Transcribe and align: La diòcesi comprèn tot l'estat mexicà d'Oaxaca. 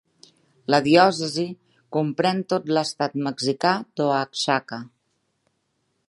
La 0.73 0.77
diòcesi 0.85 1.43
comprèn 1.97 2.41
tot 2.53 2.71
l'estat 2.77 3.17
mexicà 3.27 3.73
d'Oaxaca. 4.01 4.81